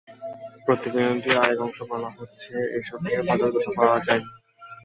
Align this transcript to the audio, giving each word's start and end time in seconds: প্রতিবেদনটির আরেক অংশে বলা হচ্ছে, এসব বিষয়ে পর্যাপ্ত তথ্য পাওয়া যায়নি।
প্রতিবেদনটির 0.65 1.35
আরেক 1.37 1.59
অংশে 1.61 1.83
বলা 1.91 2.09
হচ্ছে, 2.17 2.49
এসব 2.77 2.97
বিষয়ে 3.03 3.25
পর্যাপ্ত 3.27 3.55
তথ্য 3.55 3.69
পাওয়া 3.77 3.97
যায়নি। 4.07 4.29